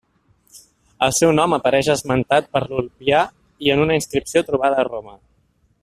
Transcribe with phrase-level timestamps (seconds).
[1.07, 3.21] El seu nom apareix esmentat per Ulpià
[3.67, 5.17] i en una inscripció trobada a Roma.